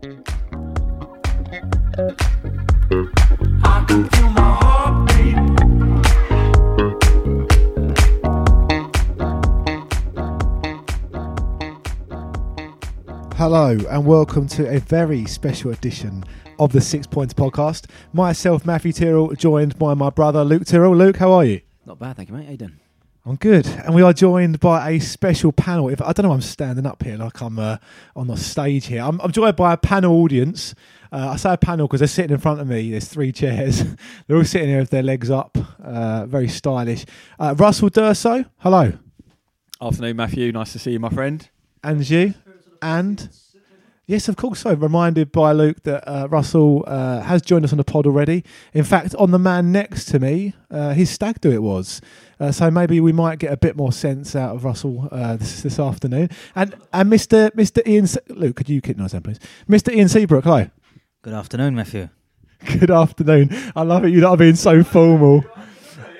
[0.00, 0.16] Hello
[13.90, 16.22] and welcome to a very special edition
[16.60, 17.86] of the Six Pointer Podcast.
[18.12, 20.94] Myself, Matthew Tyrrell, joined by my brother Luke Tyrrell.
[20.96, 21.60] Luke, how are you?
[21.84, 22.44] Not bad, thank you, mate.
[22.44, 22.78] How you doing?
[23.28, 25.90] I'm good, and we are joined by a special panel.
[25.90, 27.76] If I don't know, why I'm standing up here like I'm uh,
[28.16, 29.02] on the stage here.
[29.02, 30.74] I'm, I'm joined by a panel audience.
[31.12, 32.90] Uh, I say a panel because they're sitting in front of me.
[32.90, 33.84] There's three chairs.
[34.26, 37.04] they're all sitting here with their legs up, uh, very stylish.
[37.38, 38.94] Uh, Russell D'Urso, hello,
[39.82, 40.50] Afternoon, Matthew.
[40.50, 41.46] Nice to see you, my friend.
[41.84, 42.32] and you,
[42.80, 43.28] and
[44.08, 44.58] yes, of course.
[44.60, 48.42] So reminded by Luke that uh, Russell uh, has joined us on the pod already.
[48.74, 52.00] In fact, on the man next to me, uh, his stag do it was.
[52.40, 55.62] Uh, so maybe we might get a bit more sense out of Russell uh, this,
[55.62, 56.30] this afternoon.
[56.56, 57.50] And and Mr.
[57.52, 57.86] Mr.
[57.86, 59.38] Ian Se- Luke, could you keep nice please?
[59.68, 59.94] Mr.
[59.94, 60.72] Ian Seabrook, hi.
[61.22, 62.08] Good afternoon, Matthew.
[62.78, 63.50] Good afternoon.
[63.76, 64.08] I love it.
[64.08, 65.44] You're not being so formal.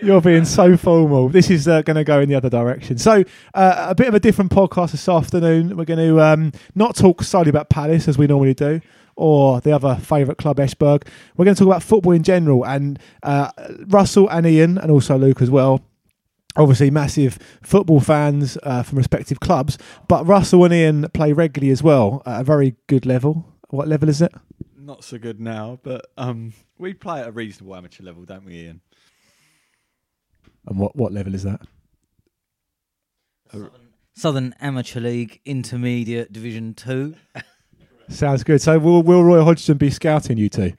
[0.01, 1.29] You're being so formal.
[1.29, 2.99] This is uh, going to go in the other direction.
[2.99, 5.77] So, uh, a bit of a different podcast this afternoon.
[5.77, 8.81] We're going to um, not talk solely about Palace as we normally do,
[9.17, 11.07] or the other favourite club, Esbjerg.
[11.37, 12.65] We're going to talk about football in general.
[12.65, 13.51] And uh,
[13.89, 15.83] Russell and Ian, and also Luke as well,
[16.57, 19.79] obviously massive football fans uh, from respective clubs.
[20.07, 23.47] But Russell and Ian play regularly as well at a very good level.
[23.71, 24.33] What level is it?
[24.77, 28.55] Not so good now, but um, we play at a reasonable amateur level, don't we,
[28.55, 28.81] Ian?
[30.69, 31.61] And what, what level is that?
[34.15, 37.15] Southern Amateur League Intermediate Division 2.
[38.09, 38.61] Sounds good.
[38.61, 40.73] So will will Roy Hodgson be scouting you two?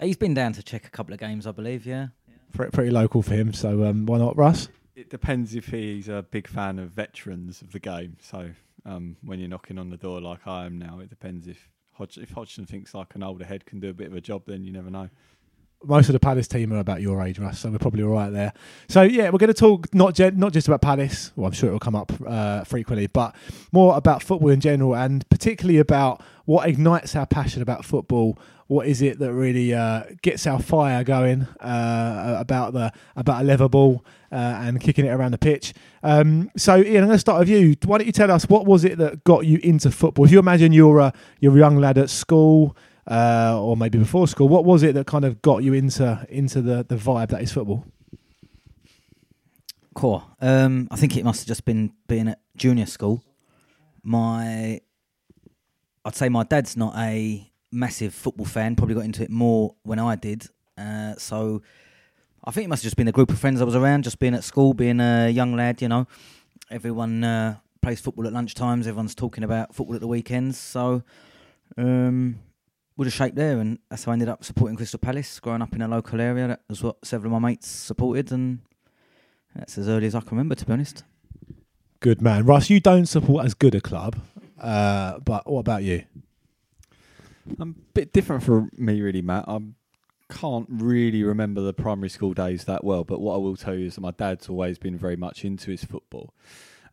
[0.00, 2.08] He's been down to check a couple of games, I believe, yeah.
[2.52, 3.52] Pretty, pretty local for him.
[3.52, 4.68] So um, why not, Russ?
[4.94, 8.16] It depends if he's a big fan of veterans of the game.
[8.20, 8.50] So
[8.86, 12.22] um, when you're knocking on the door like I am now, it depends if Hodg-
[12.22, 14.64] if Hodgson thinks like an older head can do a bit of a job, then
[14.64, 15.10] you never know.
[15.84, 17.60] Most of the Palace team are about your age, Russ.
[17.60, 18.52] So we're probably all right there.
[18.88, 21.32] So yeah, we're going to talk not not just about Palace.
[21.36, 23.34] Well, I'm sure it will come up uh, frequently, but
[23.72, 28.38] more about football in general, and particularly about what ignites our passion about football.
[28.68, 33.44] What is it that really uh, gets our fire going uh, about the about a
[33.44, 35.72] leather ball uh, and kicking it around the pitch?
[36.02, 37.76] Um, so, Ian, I'm going to start with you.
[37.84, 40.24] Why don't you tell us what was it that got you into football?
[40.24, 42.76] If you imagine you're a you're a young lad at school,
[43.06, 46.60] uh, or maybe before school, what was it that kind of got you into into
[46.60, 47.84] the the vibe that is football?
[49.96, 50.22] Cool.
[50.42, 53.22] Um, I think it must have just been being at junior school.
[54.02, 54.82] My,
[56.04, 58.76] I'd say my dad's not a massive football fan.
[58.76, 60.48] Probably got into it more when I did.
[60.76, 61.62] Uh, so
[62.44, 64.18] I think it must have just been a group of friends I was around, just
[64.18, 65.80] being at school, being a young lad.
[65.80, 66.06] You know,
[66.70, 68.80] everyone uh, plays football at lunchtimes.
[68.80, 70.58] Everyone's talking about football at the weekends.
[70.58, 71.04] So
[71.78, 72.38] um,
[72.96, 75.38] would have shaped there, and that's how I ended up supporting Crystal Palace.
[75.40, 78.60] Growing up in a local area, that was what several of my mates supported, and
[79.54, 81.04] that's as early as I can remember, to be honest.
[82.00, 82.70] Good man, Russ.
[82.70, 84.16] You don't support as good a club,
[84.60, 86.04] uh, but what about you?
[87.58, 89.44] I'm a bit different for me, really, Matt.
[89.46, 89.60] I
[90.28, 93.86] can't really remember the primary school days that well, but what I will tell you
[93.86, 96.34] is that my dad's always been very much into his football.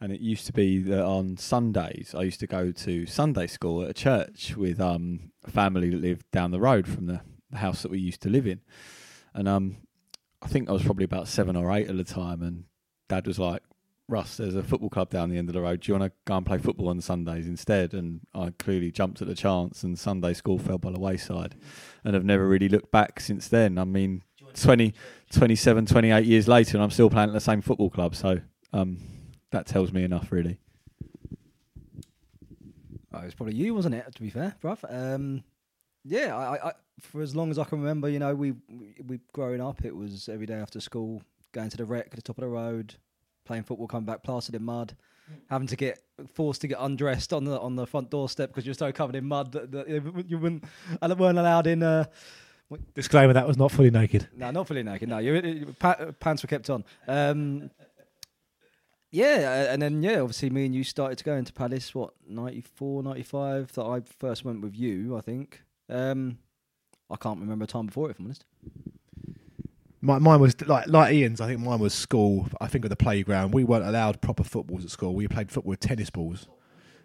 [0.01, 3.83] And it used to be that on Sundays, I used to go to Sunday school
[3.83, 7.21] at a church with um, a family that lived down the road from the,
[7.51, 8.61] the house that we used to live in.
[9.33, 9.77] And um,
[10.41, 12.41] I think I was probably about seven or eight at the time.
[12.41, 12.65] And
[13.07, 13.63] dad was like,
[14.09, 15.81] Russ, there's a football club down the end of the road.
[15.81, 17.93] Do you want to go and play football on Sundays instead?
[17.93, 21.55] And I clearly jumped at the chance, and Sunday school fell by the wayside.
[22.03, 23.77] And I've never really looked back since then.
[23.77, 24.23] I mean,
[24.55, 24.93] 20,
[25.31, 28.15] 27, 28 years later, and I'm still playing at the same football club.
[28.15, 28.39] So
[28.73, 28.97] um,
[29.53, 30.59] that tells me enough, really.
[33.13, 34.05] Oh, it was probably you, wasn't it?
[34.15, 34.79] To be fair, bruv.
[34.89, 35.43] Um,
[36.03, 38.95] yeah, I, I, I, for as long as I can remember, you know, we, we,
[39.05, 41.21] we growing up, it was every day after school,
[41.51, 42.95] going to the rec at the top of the road,
[43.45, 44.95] playing football, coming back plastered in mud,
[45.49, 45.99] having to get
[46.33, 49.25] forced to get undressed on the on the front doorstep because you're so covered in
[49.25, 49.87] mud that, that
[50.27, 50.63] you wouldn't
[51.01, 51.83] and weren't allowed in.
[51.83, 52.05] Uh,
[52.95, 54.27] Disclaimer: that was not fully naked.
[54.35, 55.07] no, not fully naked.
[55.07, 56.83] No, you, you, pa- pants were kept on.
[57.07, 57.69] Um,
[59.13, 61.93] yeah, and then yeah, obviously me and you started to go into Palace.
[61.93, 65.61] What 94, 95 That I first went with you, I think.
[65.87, 66.39] Um,
[67.11, 68.45] I can't remember a time before, it, if I'm honest.
[70.01, 71.39] My, mine was like like Ian's.
[71.39, 72.47] I think mine was school.
[72.59, 75.13] I think at the playground, we weren't allowed proper footballs at school.
[75.13, 76.47] We played football with tennis balls.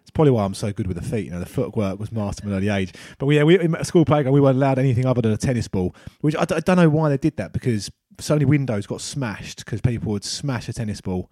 [0.01, 1.25] It's probably why I'm so good with the feet.
[1.25, 2.91] You know, the footwork was mastered at an early age.
[3.19, 5.67] But we, yeah, we at school playground, we weren't allowed anything other than a tennis
[5.67, 5.95] ball.
[6.21, 9.01] Which I, d- I don't know why they did that because so many windows got
[9.01, 11.29] smashed because people would smash a tennis ball.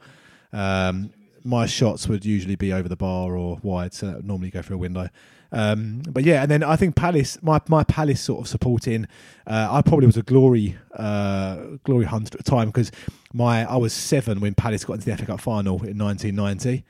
[0.53, 1.11] Um,
[1.43, 4.61] my shots would usually be over the bar or wide, so that would normally go
[4.61, 5.09] through a window.
[5.51, 9.07] Um, but yeah, and then I think Palace, my my Palace sort of supporting.
[9.45, 12.91] Uh, I probably was a glory uh, glory hunter at the time because
[13.33, 16.83] my I was seven when Palace got into the FA Cup final in 1990.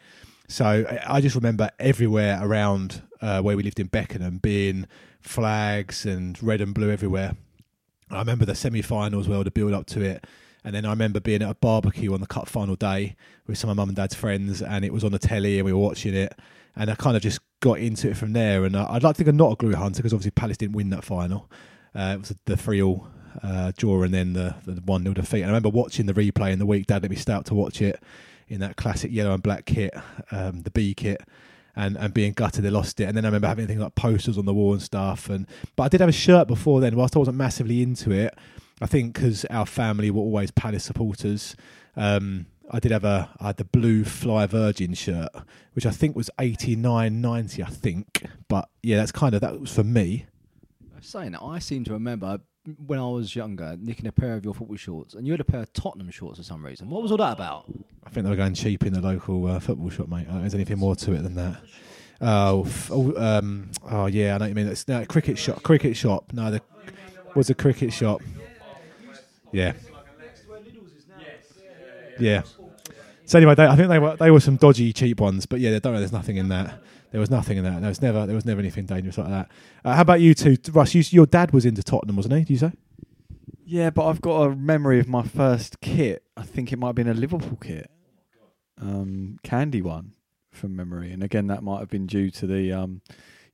[0.47, 4.87] So I- just remember everywhere around uh, where we lived in Beckenham being
[5.19, 7.35] flags and red and blue everywhere.
[8.09, 10.25] I remember the semi-final as well, the build up to it,
[10.67, 13.15] and then I remember being at a barbecue on the cup final day
[13.47, 15.65] with some of my mum and dad's friends, and it was on the telly, and
[15.65, 16.37] we were watching it,
[16.75, 18.65] and I kind of just got into it from there.
[18.65, 20.89] And I'd like to think I'm not a glue hunter because obviously Palace didn't win
[20.89, 21.49] that final.
[21.95, 23.07] Uh, it was the three all
[23.41, 25.37] uh, draw and then the the one 0 defeat.
[25.37, 26.87] And I remember watching the replay in the week.
[26.87, 28.03] Dad let me stay out to watch it
[28.49, 29.93] in that classic yellow and black kit,
[30.31, 31.21] um, the B kit.
[31.77, 34.37] And, and being gutted they lost it, and then I remember having things like posters
[34.37, 35.29] on the wall and stuff.
[35.29, 35.47] And
[35.77, 36.97] but I did have a shirt before then.
[36.97, 38.33] Whilst I wasn't massively into it,
[38.81, 41.55] I think because our family were always Palace supporters.
[41.95, 45.29] Um, I did have a I had the blue Fly Virgin shirt,
[45.73, 47.63] which I think was eighty nine ninety.
[47.63, 50.25] I think, but yeah, that's kind of that was for me.
[50.95, 52.39] I'm saying that, I seem to remember
[52.85, 55.45] when I was younger nicking a pair of your football shorts, and you had a
[55.45, 56.89] pair of Tottenham shorts for some reason.
[56.89, 57.65] What was all that about?
[58.05, 60.27] I think they were going cheap in the local uh, football shop, mate.
[60.29, 61.61] I there's anything more to it than that.
[62.19, 64.67] Oh, f- oh, um, oh yeah, I know what you mean.
[64.67, 65.63] It's no cricket shop.
[65.63, 66.33] Cricket shop.
[66.33, 66.61] No, the
[67.35, 68.21] was a cricket shop.
[69.51, 69.73] Yeah.
[72.19, 72.41] Yeah.
[73.25, 75.45] So anyway, they, I think they were they were some dodgy, cheap ones.
[75.45, 75.99] But yeah, don't know.
[75.99, 76.81] There's nothing in that.
[77.11, 77.81] There was nothing in that.
[77.81, 79.51] There was never there was never anything dangerous like that.
[79.83, 80.93] Uh, how about you two, Russ?
[80.95, 82.39] You, your dad was into Tottenham, wasn't he?
[82.41, 82.71] Did you say?
[83.65, 86.23] Yeah, but I've got a memory of my first kit.
[86.37, 87.91] I think it might have been a Liverpool kit,
[88.81, 90.13] um, candy one
[90.53, 91.11] from memory.
[91.11, 93.01] And again, that might have been due to the um,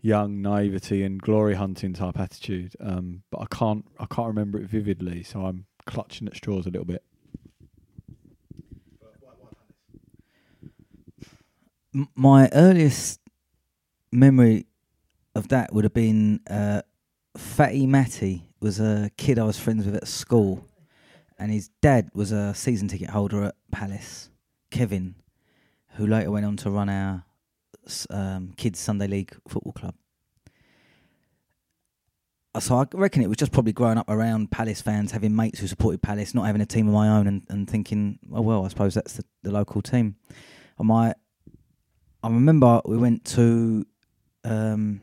[0.01, 2.75] young naivety and glory hunting type attitude.
[2.79, 6.69] Um, but I can't, I can't remember it vividly, so I'm clutching at straws a
[6.69, 7.03] little bit.
[12.15, 13.19] My earliest
[14.11, 14.65] memory
[15.35, 16.81] of that would have been uh,
[17.37, 20.65] Fatty Matty was a kid I was friends with at school,
[21.37, 24.29] and his dad was a season ticket holder at Palace,
[24.71, 25.15] Kevin,
[25.95, 27.25] who later went on to run our
[28.09, 29.95] um, kids Sunday League football club.
[32.55, 35.59] Uh, So I reckon it was just probably growing up around Palace fans, having mates
[35.59, 38.65] who supported Palace, not having a team of my own, and, and thinking, oh well,
[38.65, 40.15] I suppose that's the, the local team.
[40.77, 41.13] And my
[42.23, 43.85] I remember we went to
[44.45, 45.01] um,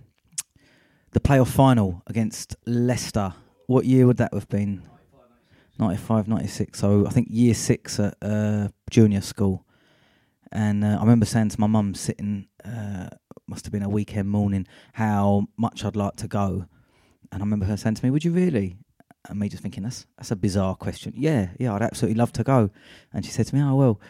[1.13, 3.35] the playoff final against Leicester.
[3.67, 4.83] What year would that have been?
[5.79, 6.79] 95, 96.
[6.79, 9.65] So I think year six at uh, junior school.
[10.53, 13.09] And uh, I remember saying to my mum, sitting, uh,
[13.47, 16.67] must have been a weekend morning, how much I'd like to go.
[17.33, 18.77] And I remember her saying to me, Would you really?
[19.29, 21.13] And me just thinking, That's, that's a bizarre question.
[21.17, 22.71] Yeah, yeah, I'd absolutely love to go.
[23.13, 24.01] And she said to me, Oh, well,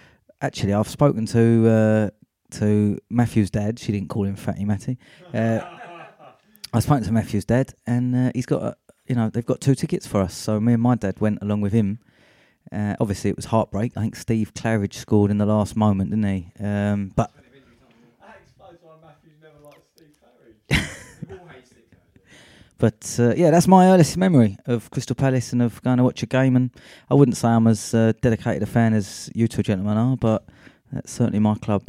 [0.41, 1.69] actually, I've spoken to.
[1.69, 2.11] Uh,
[2.51, 3.79] to Matthew's dad.
[3.79, 4.99] She didn't call him Fatty Matty.
[5.33, 5.61] Uh,
[6.73, 8.77] I spoke to Matthew's dad, and uh, he's got, a,
[9.07, 10.35] you know, they've got two tickets for us.
[10.35, 11.99] So me and my dad went along with him.
[12.71, 13.93] Uh, obviously, it was heartbreak.
[13.97, 16.53] I think Steve Claridge scored in the last moment, didn't he?
[16.61, 17.33] Um, but
[22.81, 26.23] But uh, yeah, that's my earliest memory of Crystal Palace and of going to watch
[26.23, 26.57] a game.
[26.57, 26.71] And
[27.11, 30.47] I wouldn't say I'm as uh, dedicated a fan as you two gentlemen are, but
[30.91, 31.83] that's certainly my club.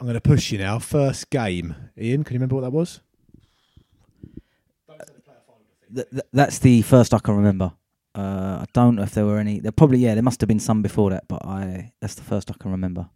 [0.00, 0.80] I'm going to push you now.
[0.80, 2.24] First game, Ian.
[2.24, 3.00] Can you remember what that was?
[5.94, 7.72] Th- th- that's the first I can remember.
[8.14, 9.60] Uh, I don't know if there were any.
[9.60, 12.50] There probably yeah, there must have been some before that, but I that's the first
[12.50, 13.08] I can remember.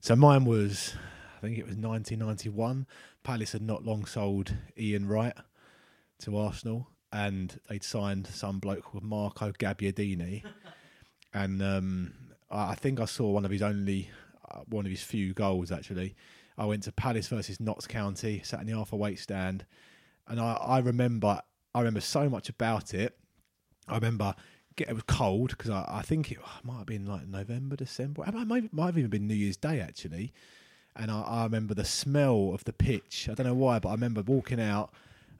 [0.00, 0.94] So mine was,
[1.38, 2.86] I think it was 1991.
[3.26, 5.34] Palace had not long sold Ian Wright
[6.20, 10.44] to Arsenal, and they'd signed some bloke called Marco Gabbiadini.
[11.34, 12.14] and um,
[12.52, 14.10] I I think I saw one of his only,
[14.48, 16.14] uh, one of his few goals actually.
[16.56, 19.66] I went to Palace versus Notts County, sat in the Arthur Wait stand,
[20.28, 21.42] and I, I remember,
[21.74, 23.18] I remember so much about it.
[23.88, 24.36] I remember
[24.76, 28.22] get, it was cold because I, I think it might have been like November, December.
[28.24, 30.32] It might, might have even been New Year's Day actually.
[30.98, 33.28] And I, I remember the smell of the pitch.
[33.30, 34.90] I don't know why, but I remember walking out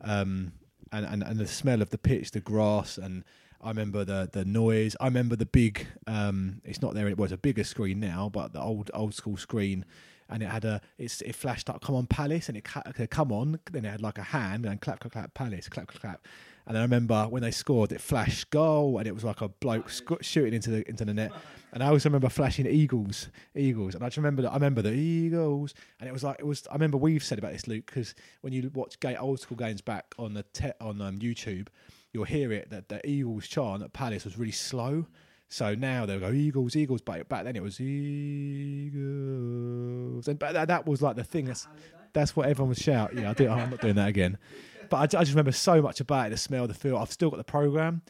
[0.03, 0.53] um,
[0.93, 3.25] and, and, and the smell of the pitch, the grass, and
[3.63, 4.97] I remember the the noise.
[5.01, 5.87] I remember the big.
[6.07, 7.09] Um, it's not there.
[7.09, 9.85] It was a bigger screen now, but the old old school screen.
[10.29, 12.65] And it had a, it's, it flashed up, come on Palace, and it
[13.11, 13.61] come on.
[13.71, 16.27] Then it had like a hand, and clap, clap, clap, Palace, clap, clap, clap.
[16.67, 19.89] And I remember when they scored, it flashed goal, and it was like a bloke
[19.89, 21.31] sc- shooting into the into the net.
[21.73, 24.93] And I also remember flashing Eagles, Eagles, and I just remember that I remember the
[24.93, 26.67] Eagles, and it was like it was.
[26.69, 29.81] I remember we've said about this, Luke, because when you watch gay, old school games
[29.81, 31.69] back on the te- on um, YouTube,
[32.13, 35.07] you'll hear it that the Eagles chant at Palace was really slow.
[35.49, 38.99] So now they'll go Eagles, Eagles, but back then it was Eagles,
[40.29, 41.45] and but that, that was like the thing.
[41.47, 41.69] That's
[42.13, 43.15] that's what everyone would shout.
[43.15, 43.49] Yeah, I do.
[43.49, 44.39] I'm not doing that again.
[44.89, 46.97] But I, I just remember so much about it, the smell, the feel.
[46.97, 48.03] I've still got the program,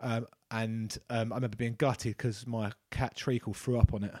[0.00, 4.14] um, and um, I remember being gutted because my cat Treacle threw up on it.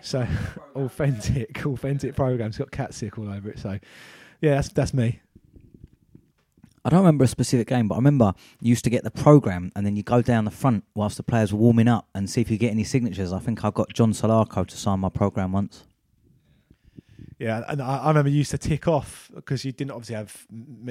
[0.00, 0.26] So
[0.74, 2.48] authentic, authentic program.
[2.48, 3.58] It's got cat sick all over it.
[3.58, 3.78] So
[4.40, 5.20] yeah, that's that's me.
[6.84, 9.70] I don't remember a specific game, but I remember you used to get the program,
[9.76, 12.40] and then you go down the front whilst the players were warming up and see
[12.40, 13.32] if you get any signatures.
[13.32, 15.84] I think I got John Salako to sign my program once.
[17.38, 20.46] Yeah, and I, I remember you used to tick off because you didn't obviously have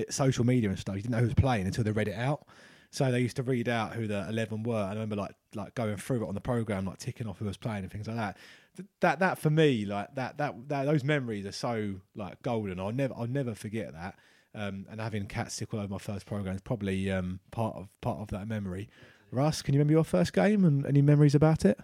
[0.10, 0.96] social media and stuff.
[0.96, 2.46] You didn't know who was playing until they read it out.
[2.90, 4.82] So they used to read out who the eleven were.
[4.82, 7.46] And I remember like like going through it on the program, like ticking off who
[7.46, 8.38] was playing and things like that.
[8.76, 12.82] Th- That that for me, like that that, that those memories are so like golden.
[12.82, 14.16] I'll never I'll never forget that.
[14.54, 17.88] Um, and having cat sick all over my first program is probably um, part of
[18.02, 18.90] part of that memory.
[19.32, 21.80] Russ, can you remember your first game and any memories about it?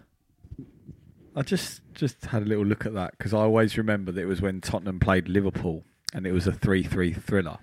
[1.34, 4.26] I just just had a little look at that because I always remember that it
[4.26, 7.58] was when Tottenham played Liverpool and it was a three-three thriller.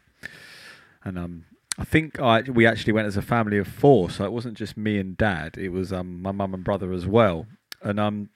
[1.04, 1.46] And um,
[1.78, 4.78] I think I we actually went as a family of four, so it wasn't just
[4.78, 7.48] me and dad; it was um, my mum and brother as well.
[7.82, 8.30] And um,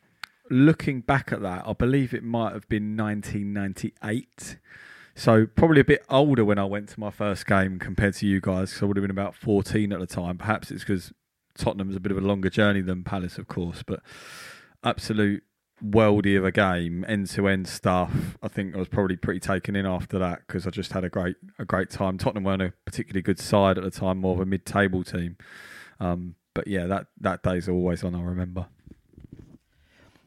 [0.49, 4.57] looking back at that, I believe it might have been 1998.
[5.15, 8.39] So probably a bit older when I went to my first game compared to you
[8.39, 8.71] guys.
[8.71, 10.37] So I would have been about 14 at the time.
[10.37, 11.11] Perhaps it's because
[11.57, 14.01] Tottenham's a bit of a longer journey than Palace, of course, but
[14.83, 15.43] absolute
[15.83, 18.37] worldy of a game, end to end stuff.
[18.41, 21.09] I think I was probably pretty taken in after that because I just had a
[21.09, 22.17] great a great time.
[22.17, 25.37] Tottenham weren't a particularly good side at the time, more of a mid table team.
[25.99, 28.15] Um, but yeah, that that day's always on.
[28.15, 28.67] I remember.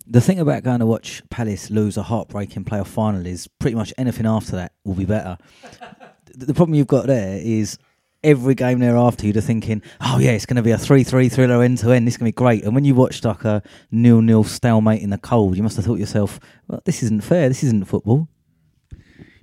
[0.07, 3.93] The thing about going to watch Palace lose a heartbreaking playoff final is pretty much
[3.97, 5.39] anything after that will be better.
[6.35, 7.79] the, problem you've got there is
[8.25, 11.79] every game thereafter you're thinking, oh yeah, it's going to be a 3-3 thriller end
[11.79, 12.07] to end.
[12.07, 12.65] This is going to be great.
[12.65, 15.95] And when you watched like a nil-nil stalemate in the cold, you must have thought
[15.95, 17.49] to yourself, well, this isn't fair.
[17.49, 18.29] This isn't football.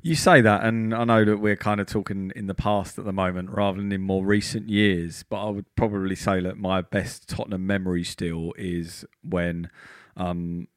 [0.02, 3.04] You say that, and I know that we're kind of talking in the past at
[3.04, 5.26] the moment rather than in more recent years.
[5.30, 9.70] But I would probably say that my best Tottenham memory still is when
[10.20, 10.68] um,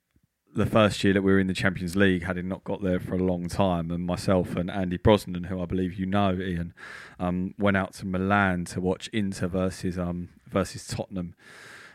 [0.55, 3.01] the first year that we were in the Champions League, had having not got there
[3.01, 6.75] for a long time, and myself and Andy Brosnan, who I believe you know, Ian,
[7.19, 11.35] um, went out to Milan to watch Inter versus um, versus Tottenham.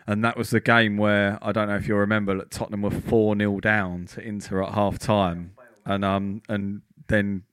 [0.05, 2.91] And that was the game where I don't know if you'll remember that Tottenham were
[2.91, 5.51] four 0 down to Inter at half time,
[5.85, 7.43] and um and then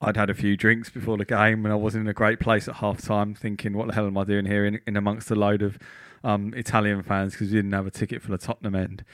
[0.00, 2.68] I'd had a few drinks before the game, and I wasn't in a great place
[2.68, 5.34] at half time, thinking, "What the hell am I doing here in, in amongst a
[5.34, 5.78] load of
[6.26, 9.04] um, Italian fans?" Because we didn't have a ticket for the Tottenham end.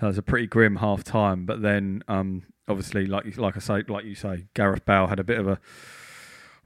[0.00, 1.44] That was a pretty grim half time.
[1.46, 5.24] But then, um, obviously, like like I say, like you say, Gareth Bale had a
[5.24, 5.58] bit of a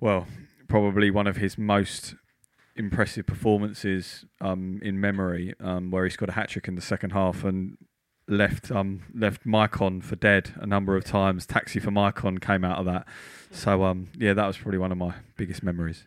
[0.01, 0.27] well,
[0.69, 2.15] probably one of his most
[2.77, 7.11] impressive performances um, in memory, um, where he scored a hat trick in the second
[7.11, 7.79] half and
[8.29, 11.47] left um, left Maicon for dead a number of times.
[11.47, 13.07] Taxi for Maicon came out of that.
[13.51, 16.05] So um, yeah, that was probably one of my biggest memories.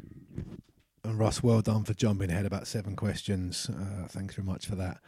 [1.09, 3.67] And Russ, well done for jumping ahead about seven questions.
[3.67, 4.99] Uh, thanks very much for that.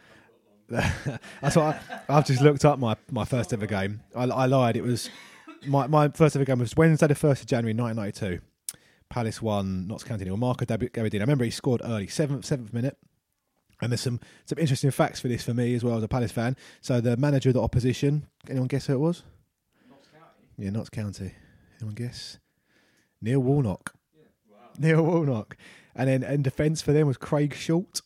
[1.40, 4.00] That's what I, I've just looked up my, my first ever game.
[4.12, 4.76] I, I lied.
[4.76, 5.10] It was
[5.64, 8.40] my, my first ever game was Wednesday, the first of January, nineteen ninety two.
[9.10, 10.28] Palace won Notts County.
[10.28, 11.18] Or Marco Gab- Gabbiadini.
[11.18, 12.96] I remember he scored early, seventh seventh minute.
[13.80, 16.32] And there's some some interesting facts for this for me as well as a Palace
[16.32, 16.56] fan.
[16.80, 19.22] So the manager of the opposition, anyone guess who it was?
[19.88, 20.46] Notts County.
[20.58, 21.32] Yeah, Notts County.
[21.78, 22.38] Anyone guess?
[23.20, 23.94] Neil Warnock.
[24.78, 25.56] Neil Warnock.
[25.94, 28.00] And then in defence for them was Craig Short,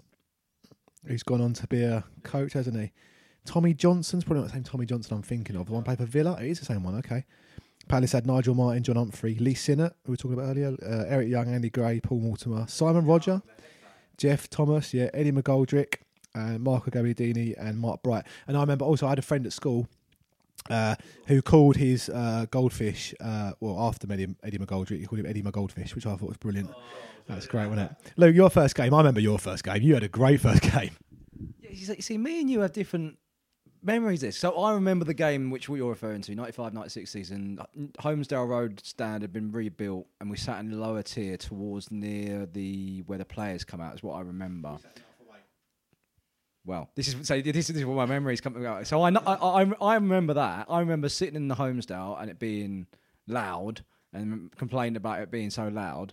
[1.06, 2.92] who's gone on to be a coach, hasn't he?
[3.44, 5.66] Tommy Johnson's probably not the same Tommy Johnson I'm thinking of.
[5.66, 6.36] The one for Villa.
[6.40, 7.24] It is the same one, okay.
[7.88, 11.04] Palace had Nigel Martyn, John Humphrey, Lee Sinnott, who we were talking about earlier, uh,
[11.06, 13.42] Eric Young, Andy Gray, Paul Mortimer, Simon Rodger,
[14.18, 15.98] Geoff Thomas, yeah, Eddie McGoldrick,
[16.34, 18.26] uh, Marco Gabbiadini, and Mark Bright.
[18.48, 19.86] And I remember also I had a friend at school
[20.70, 20.94] uh,
[21.26, 25.42] who called his uh, goldfish, uh, well, after Eddie, Eddie McGoldrick, he called him Eddie
[25.42, 26.70] McGoldfish, which I thought was brilliant.
[27.26, 28.12] That's great, wasn't it?
[28.16, 29.82] Luke, your first game, I remember your first game.
[29.82, 30.90] You had a great first game.
[31.60, 33.18] Yeah, you see- you see, me and you have different
[33.82, 34.22] memories.
[34.22, 37.58] of This, so I remember the game which you're referring to, 95-96 season.
[37.98, 42.46] Holmesdale Road stand had been rebuilt, and we sat in the lower tier towards near
[42.46, 43.94] the where the players come out.
[43.94, 44.78] Is what I remember.
[46.66, 47.40] Well, this is so.
[47.40, 48.86] This, is what my memories coming out.
[48.88, 50.66] So I, I I I remember that.
[50.68, 52.88] I remember sitting in the Holmesdale and it being
[53.28, 56.12] loud and complaining about it being so loud.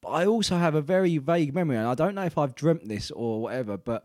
[0.00, 2.88] But I also have a very vague memory, and I don't know if I've dreamt
[2.88, 3.76] this or whatever.
[3.76, 4.04] But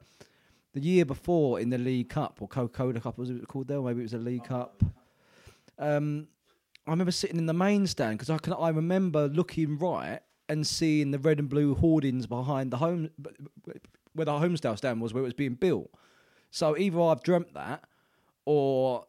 [0.73, 3.81] the year before in the League Cup or Coca-Cola Cup, was it called there?
[3.81, 4.83] Maybe it was a League Cup.
[5.79, 6.27] Um,
[6.85, 8.53] I remember sitting in the main stand because I can.
[8.53, 13.09] I remember looking right and seeing the red and blue hoardings behind the home,
[14.17, 15.89] where the Holmesdale stand was, where it was being built.
[16.51, 17.83] So either I've dreamt that,
[18.45, 19.05] or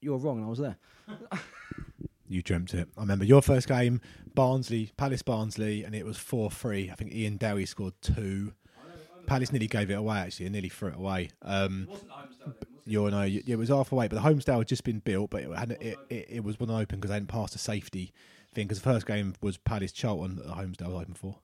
[0.00, 0.76] you're wrong, and I was there.
[2.30, 2.88] You dreamt it.
[2.96, 4.00] I remember your first game,
[4.36, 6.88] Barnsley, Palace Barnsley, and it was 4 3.
[6.88, 8.52] I think Ian Dowie scored two.
[9.26, 11.30] Palace nearly gave it away, actually, and nearly threw it away.
[11.42, 11.88] Um,
[12.86, 15.58] you know, it was half away, but the Holmesdale had just been built, but it,
[15.58, 18.12] had, it, it, it was one open because they hadn't passed a safety
[18.54, 18.68] thing.
[18.68, 21.36] Because the first game was Palace Charlton that the Holmesdale was open for.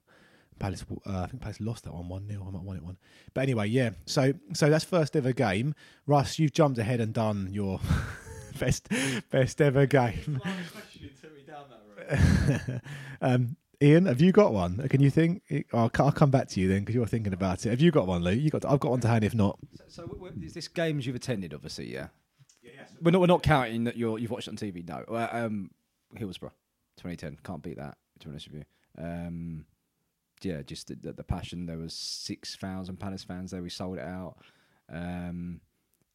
[0.59, 2.83] Palace, uh, I think Palace lost that one one 0 I might have won it
[2.83, 2.97] one.
[3.33, 3.91] But anyway, yeah.
[4.05, 5.75] So so that's first ever game.
[6.05, 7.79] Russ, you've jumped ahead and done your
[8.59, 8.87] best
[9.31, 10.41] best ever game.
[13.21, 14.87] um, Ian, have you got one?
[14.89, 15.43] Can you think?
[15.73, 17.69] I'll, I'll come back to you then because you're thinking about it.
[17.69, 18.31] Have you got one, Lou?
[18.31, 18.65] You got?
[18.65, 19.23] I've got one to hand.
[19.23, 22.07] If not, So, so w- w- is this games you've attended, obviously, yeah?
[23.01, 25.03] We're not, we're not counting that you're, you've watched it on TV, no.
[25.07, 25.69] Uh, um,
[26.15, 26.53] Hillsborough,
[26.97, 27.37] 2010.
[27.43, 29.03] Can't beat that, to be honest with you.
[29.03, 29.65] Um,
[30.41, 31.65] yeah, just the, the, passion.
[31.65, 33.61] There was 6,000 Palace fans there.
[33.61, 34.37] We sold it out.
[34.91, 35.61] Um,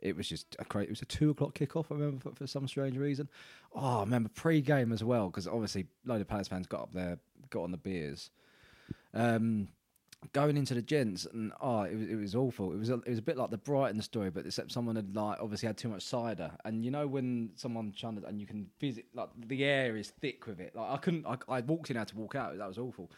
[0.00, 0.88] it was just a great.
[0.88, 1.86] It was a two o'clock kickoff.
[1.90, 3.28] I remember for, for some strange reason.
[3.74, 6.92] Oh, I remember pre-game as well because obviously a load of Palace fans got up
[6.92, 7.18] there,
[7.50, 8.30] got on the beers.
[9.14, 9.68] Um,
[10.32, 12.72] going into the gents and oh, it was it was awful.
[12.72, 15.14] It was a, it was a bit like the Brighton story, but except someone had
[15.14, 18.66] like obviously had too much cider, and you know when someone chunned and you can
[18.80, 20.74] visit like the air is thick with it.
[20.74, 21.26] Like I couldn't.
[21.26, 22.56] I, I walked in, had to walk out.
[22.58, 23.10] That was awful.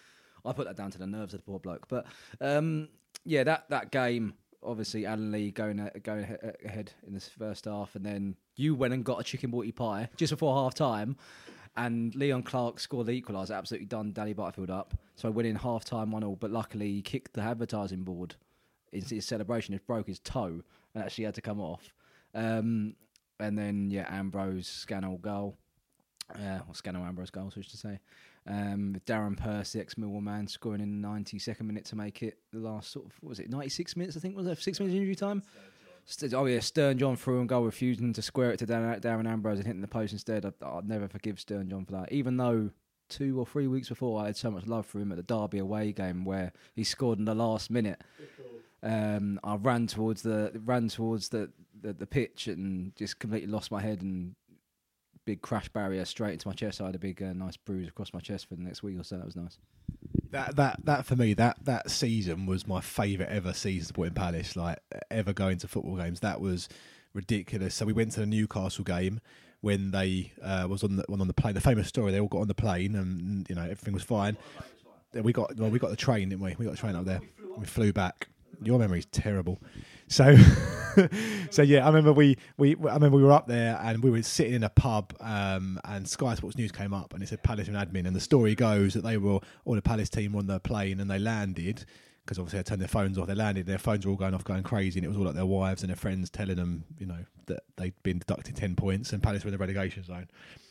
[0.44, 1.88] I put that down to the nerves of the poor bloke.
[1.88, 2.06] But
[2.40, 2.88] um,
[3.24, 4.34] yeah, that that game.
[4.66, 8.94] Obviously, Alan Lee going going ahe- ahead in this first half, and then you went
[8.94, 11.16] and got a chicken booty pie just before half time,
[11.76, 13.56] and Leon Clarke scored the equaliser.
[13.56, 14.94] Absolutely done Danny Butterfield up.
[15.16, 18.36] So winning half time one all, but luckily he kicked the advertising board.
[18.90, 20.62] His, his celebration, he broke his toe
[20.94, 21.92] and actually had to come off.
[22.34, 22.94] Um,
[23.40, 25.56] and then yeah, Ambrose Scannell goal,
[26.34, 27.98] uh, or Scannell Ambrose goal, so to say.
[28.46, 32.38] Um, with Darren Purse, ex Millwall man, scoring in the 92nd minute to make it
[32.52, 34.16] the last sort of was it 96 minutes?
[34.16, 35.42] I think was it six minutes injury time.
[36.34, 39.56] Oh yeah, Stern John through and goal, refusing to square it to Darren, Darren Ambrose
[39.58, 40.44] and hitting the post instead.
[40.44, 42.70] I'd, I'd never forgive Stern John for that, even though
[43.08, 45.58] two or three weeks before I had so much love for him at the Derby
[45.58, 48.02] away game where he scored in the last minute.
[48.82, 53.70] Um, I ran towards the ran towards the, the, the pitch and just completely lost
[53.70, 54.34] my head and
[55.24, 56.80] big crash barrier straight into my chest.
[56.80, 59.04] I had a big uh, nice bruise across my chest for the next week or
[59.04, 59.16] so.
[59.16, 59.58] That was nice.
[60.30, 64.56] that that that for me that that season was my favourite ever season supporting Palace.
[64.56, 64.78] Like
[65.10, 66.68] ever going to football games, that was
[67.12, 67.74] ridiculous.
[67.74, 69.20] So we went to the Newcastle game
[69.60, 71.54] when they uh, was on the on the plane.
[71.54, 74.36] The famous story, they all got on the plane and you know everything was fine.
[75.14, 76.54] We got well, we got the train, didn't we?
[76.58, 77.20] We got the train up there.
[77.56, 78.28] We flew back.
[78.62, 79.60] Your memory's terrible.
[80.08, 80.36] So,
[81.50, 84.22] so yeah, I remember we, we I remember we were up there and we were
[84.22, 87.68] sitting in a pub, um, and Sky Sports News came up and it said Palace
[87.68, 90.46] and admin, and the story goes that they were all the Palace team were on
[90.46, 91.84] the plane and they landed
[92.24, 93.26] because obviously they turned their phones off.
[93.26, 95.24] They landed, and their phones were all going off, going crazy, and it was all
[95.24, 98.74] like their wives and their friends telling them, you know, that they'd been deducted ten
[98.74, 100.28] points and Palace were in the relegation zone,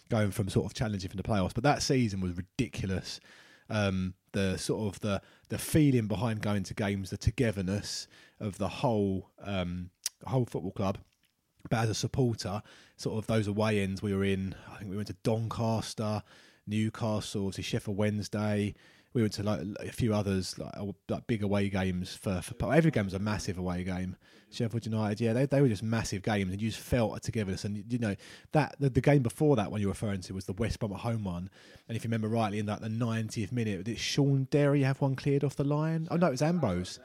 [0.09, 1.53] going from sort of challenging for the playoffs.
[1.53, 3.19] But that season was ridiculous.
[3.69, 8.07] Um, the sort of the the feeling behind going to games, the togetherness
[8.39, 9.89] of the whole um,
[10.29, 10.97] whole football club.
[11.69, 12.61] But as a supporter,
[12.97, 14.55] sort of those away ends we were in.
[14.71, 16.23] I think we went to Doncaster,
[16.67, 18.75] Newcastle, to Sheffield Wednesday.
[19.13, 22.73] We went to like a few others, like, uh, like big away games for, for
[22.73, 24.17] every game was a massive away game.
[24.49, 27.63] Sheffield United, yeah, they, they were just massive games, and you just felt a togetherness.
[27.63, 28.15] And you know
[28.51, 30.99] that the, the game before that one you're referring to was the West Brom at
[30.99, 31.49] home one.
[31.87, 35.15] And if you remember rightly, in that the 90th minute, did Shaun Derry have one
[35.15, 36.07] cleared off the line?
[36.11, 36.99] Oh no, it was Ambrose.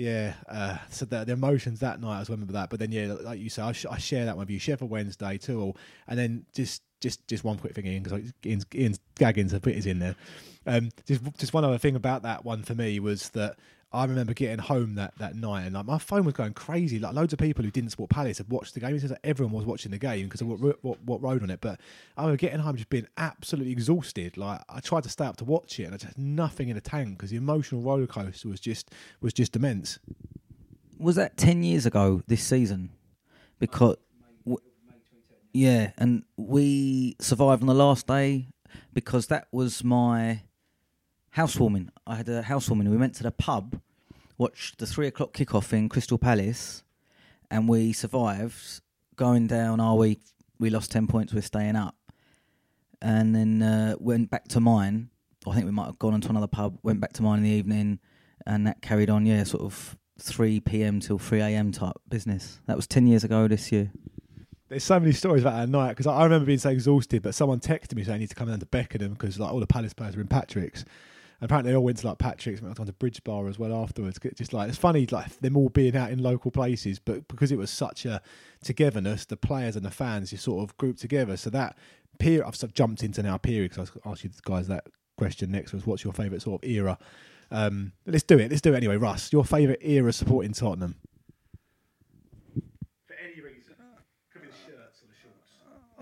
[0.00, 2.70] Yeah, uh, so the, the emotions that night, I was remember that.
[2.70, 4.58] But then, yeah, like you say, I, sh- I share that one with you.
[4.58, 5.74] Share for Wednesday, too,
[6.08, 9.74] and then just just just one quick thing, Ian, because Ian's, Ian's gagging to put
[9.74, 10.16] his in there.
[10.66, 13.58] Um, just just one other thing about that one for me was that
[13.92, 17.00] I remember getting home that, that night and like my phone was going crazy.
[17.00, 18.94] Like loads of people who didn't support Palace had watched the game.
[18.94, 21.50] It says that everyone was watching the game because of what, what what rode on
[21.50, 21.60] it.
[21.60, 21.80] But
[22.16, 24.36] I was getting home just being absolutely exhausted.
[24.36, 26.76] Like I tried to stay up to watch it and I just had nothing in
[26.76, 29.98] the tank because the emotional roller coaster was just was just immense.
[30.98, 32.90] Was that ten years ago this season?
[33.58, 33.96] Because
[35.52, 38.46] yeah, and we survived on the last day
[38.94, 40.42] because that was my
[41.30, 41.90] housewarming.
[42.06, 42.90] I had a housewarming.
[42.90, 43.80] We went to the pub,
[44.38, 46.82] watched the three o'clock kickoff in Crystal Palace,
[47.50, 48.80] and we survived.
[49.16, 50.18] Going down, are we?
[50.58, 51.34] We lost ten points.
[51.34, 51.94] We're staying up,
[53.02, 55.10] and then uh, went back to mine.
[55.46, 56.78] I think we might have gone on to another pub.
[56.82, 57.98] Went back to mine in the evening,
[58.46, 59.26] and that carried on.
[59.26, 61.00] Yeah, sort of three p.m.
[61.00, 61.70] till three a.m.
[61.70, 62.60] type business.
[62.66, 63.92] That was ten years ago this year.
[64.68, 67.34] There's so many stories about that night because I I remember being so exhausted, but
[67.34, 69.66] someone texted me saying I need to come down to Beckenham because like all the
[69.66, 70.84] Palace players were in Patrick's.
[71.40, 74.18] Apparently, they all went to like Patrick's, went on to Bridge Bar as well afterwards.
[74.36, 77.58] Just like it's funny, like them all being out in local places, but because it
[77.58, 78.20] was such a
[78.62, 81.36] togetherness, the players and the fans just sort of grouped together.
[81.36, 81.76] So that
[82.18, 85.50] period, I've sort of jumped into now period because I asked you guys that question
[85.50, 86.98] next was what's your favourite sort of era.
[87.50, 88.50] Um, let's do it.
[88.50, 88.96] Let's do it anyway.
[88.96, 90.94] Russ, your favourite era supporting Tottenham?
[93.06, 93.74] For any reason,
[94.32, 95.50] could be the shirts or the shorts.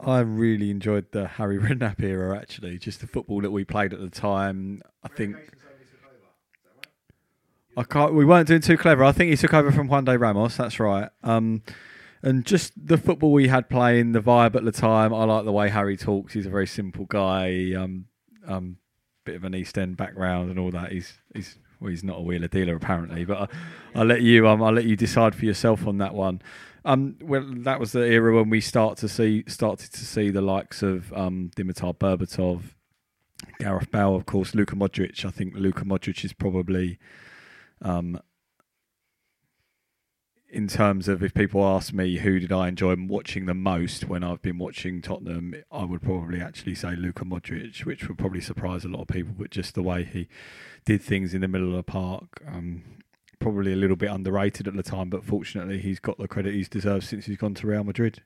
[0.05, 2.37] I really enjoyed the Harry Redknapp era.
[2.37, 4.83] Actually, just the football that we played at the time.
[5.03, 5.37] I think
[7.77, 8.15] I can't.
[8.15, 9.05] We weren't doing too clever.
[9.05, 10.57] I think he took over from Juande Ramos.
[10.57, 11.09] That's right.
[11.23, 11.63] Um,
[12.23, 15.15] and just the football we had playing, the vibe at the time.
[15.15, 16.33] I like the way Harry talks.
[16.33, 17.73] He's a very simple guy.
[17.77, 18.07] Um,
[18.47, 18.79] um,
[19.25, 20.91] bit of an East End background and all that.
[20.91, 23.25] He's he's well, he's not a wheeler dealer apparently.
[23.25, 23.49] But I,
[24.01, 24.49] I'll let you.
[24.49, 26.43] Um, I'll let you decide for yourself on that one.
[26.88, 30.40] Um, well, that was the era when we start to see started to see the
[30.40, 32.62] likes of um, Dimitar Berbatov,
[33.59, 35.22] Gareth Bale, of course, Luka Modric.
[35.22, 36.98] I think Luka Modric is probably,
[37.83, 38.18] um,
[40.48, 44.24] in terms of if people ask me who did I enjoy watching the most when
[44.24, 48.87] I've been watching Tottenham, I would probably actually say Luka Modric, which would probably surprise
[48.87, 49.35] a lot of people.
[49.38, 50.27] But just the way he
[50.87, 52.42] did things in the middle of the park.
[52.46, 52.83] Um,
[53.38, 56.68] probably a little bit underrated at the time, but fortunately he's got the credit he's
[56.68, 58.22] deserved since he's gone to Real Madrid.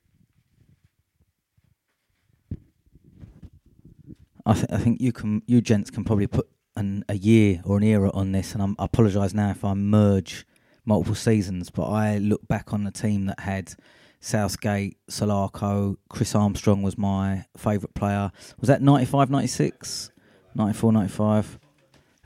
[4.45, 7.77] I, th- I think you can, you gents can probably put an, a year or
[7.77, 10.47] an era on this, and I'm, I apologise now if I merge
[10.85, 13.75] multiple seasons, but I look back on the team that had
[14.21, 18.31] Southgate, Salako, Chris Armstrong was my favourite player.
[18.61, 20.11] Was that 95, 96?
[20.55, 21.59] 94, 95?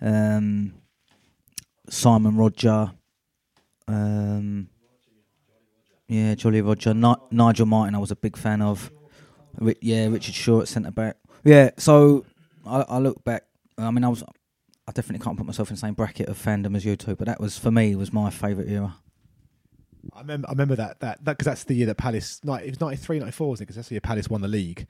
[0.01, 0.75] Um,
[1.89, 2.93] Simon Rodger.
[3.89, 4.69] Um,
[6.09, 6.95] yeah, Jolly Roger.
[6.95, 8.91] Ni- Nigel Martyn, I was a big fan of.
[9.59, 11.17] Ri- yeah, Richard Shaw at centre back.
[11.45, 12.25] Yeah, so
[12.67, 13.45] I, I look back.
[13.79, 14.23] I mean, I was.
[14.89, 17.27] I definitely can't put myself in the same bracket of fandom as you two, but
[17.27, 18.97] that was for me was my favourite era.
[20.15, 22.41] I remember, I remember that that that because that's the year that Palace.
[22.45, 23.67] Like, it was 93, 94, wasn't it?
[23.67, 24.87] Because that's the year Palace won the league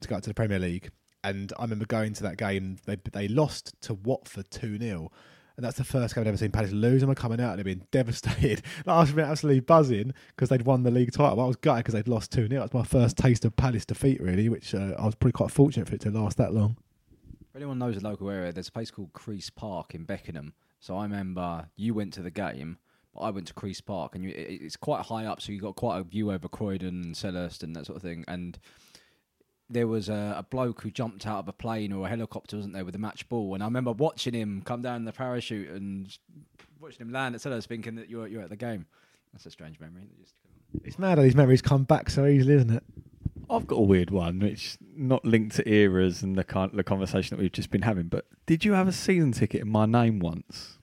[0.00, 0.90] to go up to the Premier League.
[1.24, 2.76] And I remember going to that game.
[2.84, 5.10] They they lost to Watford two 0
[5.62, 7.02] and that's the first game I've ever seen Palace lose.
[7.02, 8.62] And I'm coming out and I've been devastated.
[8.84, 11.40] like, I was been absolutely buzzing because they'd won the league title.
[11.40, 13.84] I was gutted because they'd lost two 0 It was my first taste of Palace
[13.84, 16.76] defeat, really, which uh, I was pretty quite fortunate for it to last that long.
[17.48, 20.52] If anyone knows the local area, there's a place called Crease Park in Beckenham.
[20.80, 22.78] So I remember you went to the game,
[23.14, 25.60] but I went to Crease Park, and you, it, it's quite high up, so you
[25.60, 28.24] got quite a view over Croydon and Selhurst and that sort of thing.
[28.26, 28.58] And
[29.72, 32.74] there was a, a bloke who jumped out of a plane or a helicopter, wasn't
[32.74, 33.54] there, with a match ball.
[33.54, 36.16] And I remember watching him come down the parachute and
[36.80, 38.86] watching him land at Selhurst, thinking that you're you're at the game.
[39.32, 40.02] That's a strange memory.
[40.84, 42.82] It's mad how these memories come back so easily, isn't it?
[43.50, 47.36] I've got a weird one, which not linked to eras and the kind the conversation
[47.36, 48.08] that we've just been having.
[48.08, 50.78] But did you have a season ticket in my name once?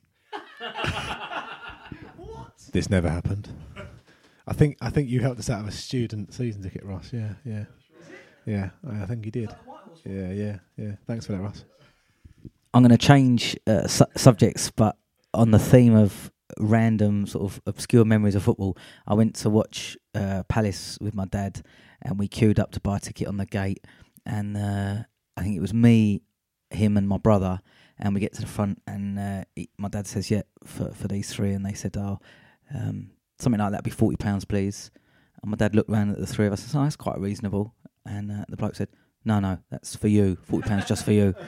[2.17, 2.54] What?
[2.71, 3.49] This never happened.
[4.47, 7.12] I think I think you helped us out of a student season ticket, Ross.
[7.13, 7.65] Yeah, yeah,
[8.45, 8.69] yeah.
[8.89, 9.56] I think he did.
[10.06, 10.91] Yeah, yeah, yeah.
[11.08, 11.65] Thanks for that, Ross.
[12.73, 14.95] I'm going to change uh, su- subjects, but
[15.34, 19.97] on the theme of random sort of obscure memories of football, I went to watch
[20.13, 21.62] uh, Palace with my dad,
[22.02, 23.86] and we queued up to buy a ticket on the gate,
[24.25, 25.04] and uh,
[25.36, 26.21] I think it was me,
[26.69, 27.60] him, and my brother,
[27.97, 31.08] and we get to the front, and uh, he, my dad says, "Yeah, for for
[31.08, 31.54] these three.
[31.54, 32.19] and they said, "Oh,
[32.73, 34.91] um, something like that, be forty pounds, please."
[35.41, 37.19] And my dad looked round at the three of us and said, "Oh, that's quite
[37.19, 37.73] reasonable."
[38.10, 38.89] And uh, the bloke said,
[39.24, 40.38] "No, no, that's for you.
[40.43, 41.36] Forty pounds just for you."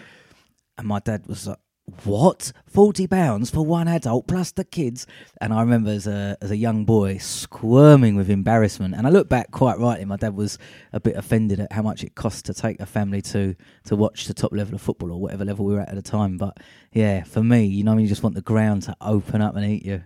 [0.77, 1.59] And my dad was like,
[2.05, 2.53] "What?
[2.65, 5.05] Forty pounds for one adult plus the kids?"
[5.39, 8.95] And I remember as a as a young boy squirming with embarrassment.
[8.95, 10.05] And I look back quite rightly.
[10.05, 10.57] My dad was
[10.93, 13.53] a bit offended at how much it cost to take a family to
[13.85, 16.01] to watch the top level of football or whatever level we were at at the
[16.01, 16.37] time.
[16.37, 16.57] But
[16.93, 19.65] yeah, for me, you know, when you just want the ground to open up and
[19.65, 20.03] eat you.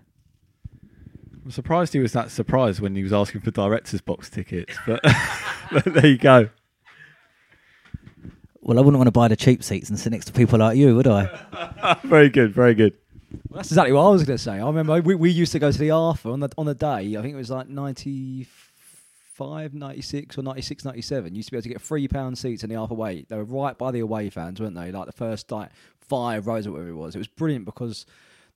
[1.46, 5.00] I'm surprised he was that surprised when he was asking for director's box tickets, but,
[5.72, 6.50] but there you go.
[8.62, 10.76] Well, I wouldn't want to buy the cheap seats and sit next to people like
[10.76, 12.00] you, would I?
[12.04, 12.94] very good, very good.
[13.48, 14.54] Well, that's exactly what I was going to say.
[14.54, 17.16] I remember we, we used to go to the Arthur on the on the day.
[17.16, 21.32] I think it was like 95, 96 or 96, 97.
[21.32, 23.30] You used to be able to get three pound seats in the Arthur Wait.
[23.30, 24.92] They were right by the away fans, weren't they?
[24.92, 25.70] Like the first like
[26.02, 27.14] five rows or whatever it was.
[27.14, 28.08] It was brilliant because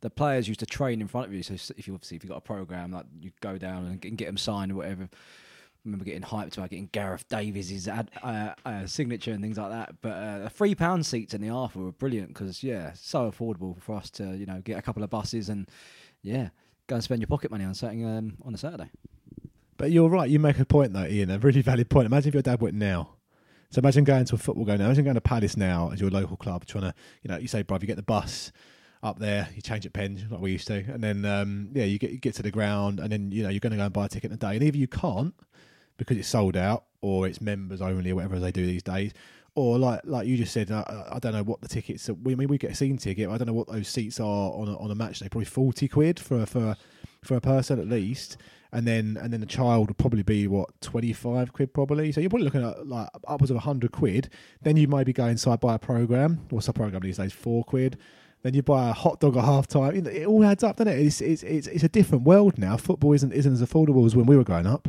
[0.01, 1.43] the players used to train in front of you.
[1.43, 4.25] So if you obviously if you got a program, like you go down and get,
[4.25, 5.03] them signed or whatever.
[5.03, 9.71] I remember getting hyped about getting Gareth Davies' ad, uh, uh, signature and things like
[9.71, 9.95] that.
[10.01, 13.95] But uh, three pound seats in the Arthur were brilliant because yeah, so affordable for
[13.95, 15.69] us to you know get a couple of buses and
[16.21, 16.49] yeah,
[16.87, 18.89] go and spend your pocket money on something um, on a Saturday.
[19.77, 20.29] But you're right.
[20.29, 21.31] You make a point though, Ian.
[21.31, 22.05] A really valid point.
[22.05, 23.15] Imagine if your dad went now.
[23.71, 24.85] So imagine going to a football game now.
[24.85, 27.63] Imagine going to Palace now as your local club, trying to, you know, you say,
[27.63, 28.51] bruv, you get the bus
[29.01, 31.97] up there, you change at Penge like we used to, and then um, yeah, you
[31.97, 33.93] get you get to the ground, and then you know you're going to go and
[33.93, 35.33] buy a ticket in a day, and either you can't
[35.97, 39.13] because it's sold out, or it's members only, or whatever they do these days,
[39.55, 42.09] or like like you just said, I, I don't know what the tickets.
[42.09, 43.29] We I mean we get a scene ticket.
[43.29, 45.29] I don't know what those seats are on a, on a match day.
[45.29, 46.77] Probably forty quid for a, for a,
[47.23, 48.37] for a person at least,
[48.71, 52.11] and then and then the child would probably be what twenty five quid probably.
[52.11, 54.29] So you're probably looking at like upwards of hundred quid.
[54.61, 56.45] Then you might be going inside buy a program.
[56.49, 57.33] What's the program these days?
[57.33, 57.97] Four quid.
[58.41, 59.95] Then you buy a hot dog at half time.
[59.95, 60.99] You know, It all adds up, doesn't it?
[60.99, 62.77] It's, it's it's it's a different world now.
[62.77, 64.87] Football isn't isn't as affordable as when we were growing up.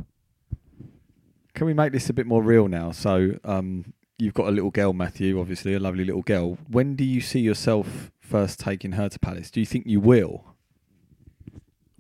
[1.55, 2.93] Can we make this a bit more real now?
[2.93, 6.59] So, um, you've got a little girl, Matthew, obviously a lovely little girl.
[6.69, 9.51] When do you see yourself first taking her to Palace?
[9.51, 10.51] Do you think you will?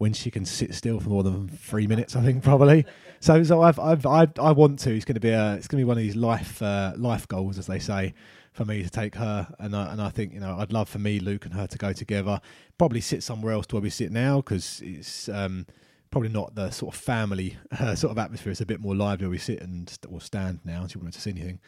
[0.00, 2.86] when she can sit still for more than three minutes, I think probably.
[3.20, 4.96] So, so I've, I've, I, I want to.
[4.96, 7.28] It's going to be a, it's going to be one of these life, uh, life
[7.28, 8.14] goals, as they say,
[8.60, 9.48] for me to take her.
[9.58, 11.78] And I, and I think you know, I'd love for me, Luke, and her to
[11.78, 12.42] go together.
[12.76, 15.66] Probably sit somewhere else to where we sit now because it's um,
[16.10, 18.52] probably not the sort of family uh, sort of atmosphere.
[18.52, 20.86] It's a bit more lively where we sit and or stand now.
[20.86, 21.58] She won't to see anything.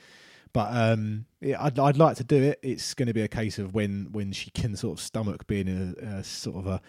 [0.52, 2.58] But um, yeah, I'd, I'd like to do it.
[2.62, 5.68] It's going to be a case of when when she can sort of stomach being
[5.68, 6.82] in a, a sort of a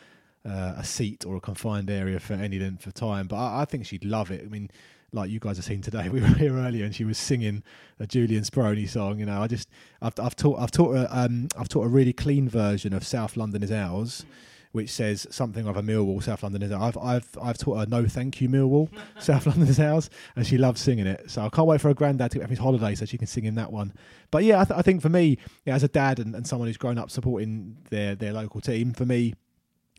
[0.46, 3.28] uh, a seat or a confined area for any length of time.
[3.28, 4.42] But I, I think she'd love it.
[4.46, 4.70] I mean,
[5.14, 7.64] like you guys have seen today, we were here earlier and she was singing
[8.00, 9.20] a Julian Speroni song.
[9.20, 9.70] You know, I just
[10.02, 13.38] I've I've taught I've taught her um I've taught a really clean version of South
[13.38, 14.26] London is ours.
[14.72, 16.98] Which says something of a Millwall, South London is ours.
[16.98, 20.58] I've I've I've taught her no thank you Millwall, South London is ours, and she
[20.58, 21.30] loves singing it.
[21.30, 23.46] So I can't wait for her granddad to off his holiday so she can sing
[23.46, 23.94] him that one.
[24.32, 26.68] But yeah, I, th- I think for me, yeah, as a dad and, and someone
[26.68, 29.36] who's grown up supporting their their local team, for me,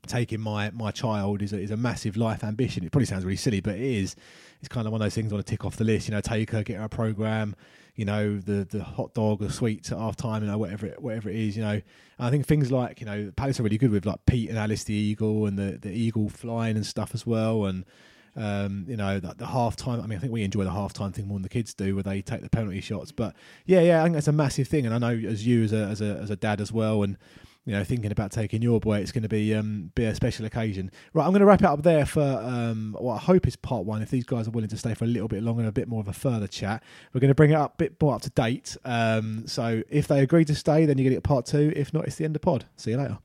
[0.07, 2.85] taking my my child is a, is a massive life ambition.
[2.85, 4.17] It probably sounds really silly, but it is.
[4.61, 6.09] It's kind of one of those things I want to tick off the list.
[6.09, 7.55] You know, take her, get her a program.
[7.97, 10.43] You know, the the hot dog, or sweets at half time.
[10.43, 11.57] You know, whatever it, whatever it is.
[11.57, 11.83] You know, and
[12.19, 14.85] I think things like you know, Palace are really good with like Pete and Alice
[14.85, 17.67] the eagle and the the eagle flying and stuff as well.
[17.67, 17.85] And
[18.37, 20.01] um, you know, the, the half time.
[20.01, 21.95] I mean, I think we enjoy the half time thing more than the kids do,
[21.95, 23.13] where they take the penalty shots.
[23.13, 24.87] But yeah, yeah, I think that's a massive thing.
[24.87, 27.17] And I know as you as a as a as a dad as well, and
[27.65, 30.45] you know, thinking about taking your boy, it's going to be um, be a special
[30.45, 30.91] occasion.
[31.13, 33.87] Right, I'm going to wrap it up there for um, what I hope is part
[33.87, 34.03] one.
[34.03, 36.01] If these guys are willing to stay for a little bit longer a bit more
[36.01, 38.31] of a further chat, we're going to bring it up a bit more up to
[38.31, 38.77] date.
[38.85, 41.73] Um, so if they agree to stay, then to get part two.
[41.75, 42.67] If not, it's the end of pod.
[42.77, 43.19] See you later.